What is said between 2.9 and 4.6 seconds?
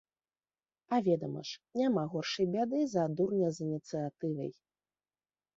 за дурня з ініцыятывай.